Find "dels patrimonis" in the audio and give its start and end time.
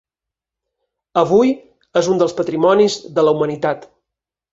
2.21-2.97